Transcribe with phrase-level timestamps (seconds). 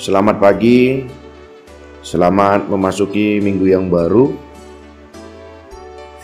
[0.00, 1.04] Selamat pagi,
[2.00, 4.32] selamat memasuki minggu yang baru.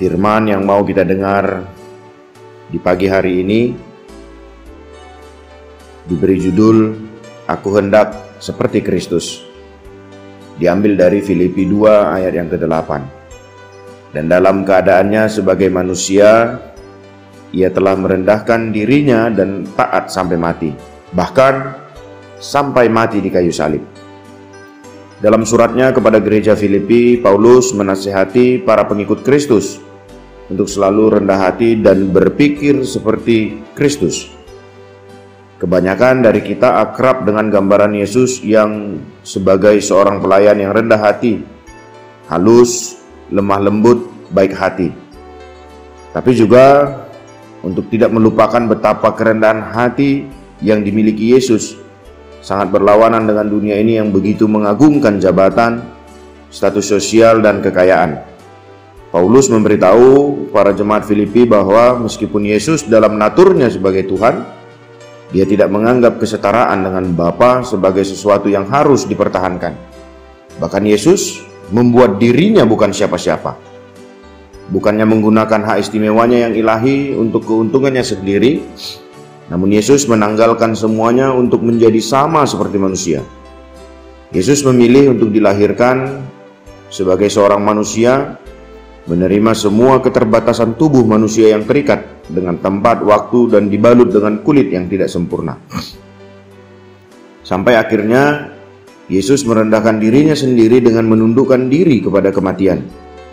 [0.00, 1.60] Firman yang mau kita dengar
[2.72, 3.76] di pagi hari ini
[6.08, 6.96] diberi judul
[7.52, 9.44] Aku hendak seperti Kristus.
[10.56, 12.90] Diambil dari Filipi 2 ayat yang ke-8.
[14.16, 16.64] Dan dalam keadaannya sebagai manusia,
[17.52, 20.72] ia telah merendahkan dirinya dan taat sampai mati.
[21.12, 21.84] Bahkan
[22.40, 23.82] sampai mati di kayu salib.
[25.16, 29.80] Dalam suratnya kepada gereja Filipi, Paulus menasihati para pengikut Kristus
[30.52, 34.28] untuk selalu rendah hati dan berpikir seperti Kristus.
[35.56, 41.40] Kebanyakan dari kita akrab dengan gambaran Yesus yang sebagai seorang pelayan yang rendah hati,
[42.28, 43.00] halus,
[43.32, 44.04] lemah lembut,
[44.36, 44.92] baik hati.
[46.12, 46.92] Tapi juga
[47.64, 50.28] untuk tidak melupakan betapa kerendahan hati
[50.60, 51.85] yang dimiliki Yesus
[52.46, 55.82] sangat berlawanan dengan dunia ini yang begitu mengagungkan jabatan,
[56.46, 58.22] status sosial, dan kekayaan.
[59.10, 64.46] Paulus memberitahu para jemaat Filipi bahwa meskipun Yesus dalam naturnya sebagai Tuhan,
[65.34, 69.74] dia tidak menganggap kesetaraan dengan Bapa sebagai sesuatu yang harus dipertahankan.
[70.62, 71.42] Bahkan Yesus
[71.74, 73.58] membuat dirinya bukan siapa-siapa.
[74.70, 78.62] Bukannya menggunakan hak istimewanya yang ilahi untuk keuntungannya sendiri,
[79.46, 83.20] namun Yesus menanggalkan semuanya untuk menjadi sama seperti manusia.
[84.34, 86.26] Yesus memilih untuk dilahirkan
[86.90, 88.42] sebagai seorang manusia,
[89.06, 94.90] menerima semua keterbatasan tubuh manusia yang terikat dengan tempat, waktu, dan dibalut dengan kulit yang
[94.90, 95.54] tidak sempurna.
[97.46, 98.50] Sampai akhirnya
[99.06, 102.82] Yesus merendahkan dirinya sendiri dengan menundukkan diri kepada kematian,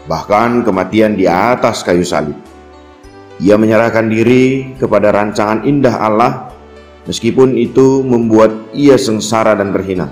[0.05, 2.37] bahkan kematian di atas kayu salib.
[3.41, 6.53] Ia menyerahkan diri kepada rancangan indah Allah,
[7.09, 10.11] meskipun itu membuat ia sengsara dan terhina.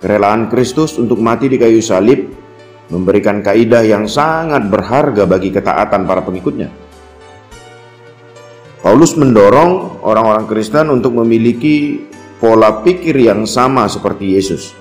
[0.00, 2.32] Kerelaan Kristus untuk mati di kayu salib
[2.92, 6.68] memberikan kaidah yang sangat berharga bagi ketaatan para pengikutnya.
[8.84, 12.04] Paulus mendorong orang-orang Kristen untuk memiliki
[12.36, 14.76] pola pikir yang sama seperti Yesus.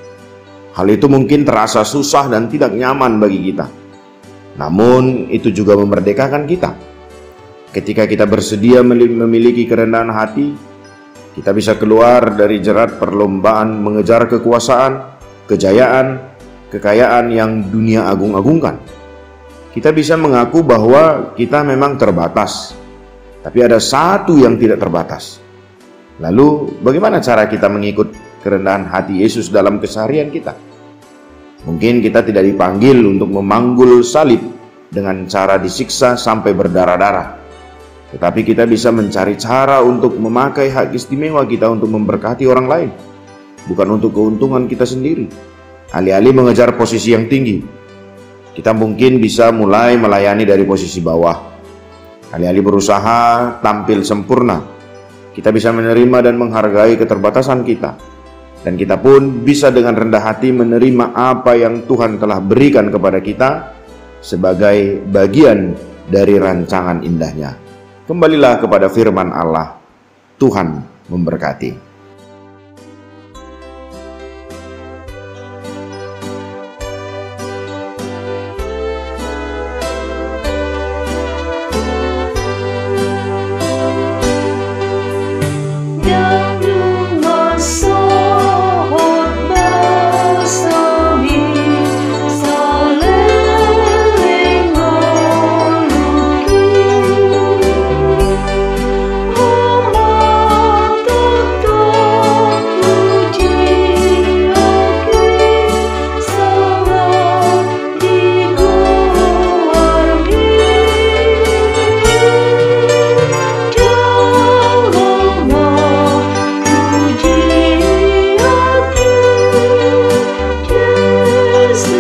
[0.76, 3.72] Hal itu mungkin terasa susah dan tidak nyaman bagi kita.
[4.60, 6.93] Namun, itu juga memerdekakan kita.
[7.74, 10.54] Ketika kita bersedia memiliki kerendahan hati,
[11.34, 15.18] kita bisa keluar dari jerat perlombaan mengejar kekuasaan,
[15.50, 16.22] kejayaan,
[16.70, 18.78] kekayaan yang dunia agung-agungkan.
[19.74, 22.78] Kita bisa mengaku bahwa kita memang terbatas,
[23.42, 25.42] tapi ada satu yang tidak terbatas.
[26.22, 28.14] Lalu, bagaimana cara kita mengikut
[28.46, 30.54] kerendahan hati Yesus dalam keseharian kita?
[31.66, 34.46] Mungkin kita tidak dipanggil untuk memanggul salib
[34.94, 37.43] dengan cara disiksa sampai berdarah-darah.
[38.14, 42.90] Tetapi kita bisa mencari cara untuk memakai hak istimewa kita untuk memberkati orang lain,
[43.66, 45.26] bukan untuk keuntungan kita sendiri.
[45.94, 47.62] Alih-alih mengejar posisi yang tinggi,
[48.54, 51.54] kita mungkin bisa mulai melayani dari posisi bawah
[52.34, 53.22] Alih-alih berusaha
[53.62, 54.58] tampil sempurna,
[55.38, 57.94] kita bisa menerima dan menghargai keterbatasan kita.
[58.66, 63.50] Dan kita pun bisa dengan rendah hati menerima apa yang Tuhan telah berikan kepada kita
[64.18, 65.78] sebagai bagian
[66.10, 67.63] dari rancangan indahnya.
[68.04, 69.80] Kembalilah kepada firman Allah.
[70.36, 71.93] Tuhan memberkati.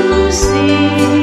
[0.04, 1.23] to see.